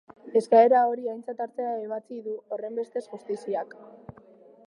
Eskaera 0.39 0.79
hori 0.93 1.11
aintzat 1.11 1.43
hartzea 1.45 1.75
ebatzi 1.83 2.17
du, 2.29 2.35
horrenbestez, 2.57 3.05
justiziak. 3.13 3.79